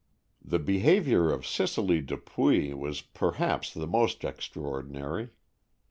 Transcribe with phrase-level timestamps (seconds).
[0.43, 5.29] The behavior of Cicely Dupuy was perhaps the most extraordinary.